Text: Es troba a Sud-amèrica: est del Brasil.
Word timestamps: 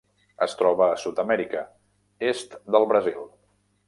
Es 0.43 0.55
troba 0.61 0.85
a 0.85 0.95
Sud-amèrica: 1.01 1.61
est 2.31 2.57
del 2.77 2.89
Brasil. 2.93 3.21